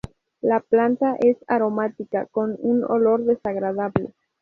La 0.41 0.61
planta 0.61 1.15
es 1.19 1.37
aromática, 1.45 2.25
con 2.25 2.55
un 2.57 2.83
olor 2.85 3.23
desagradable. 3.23 4.15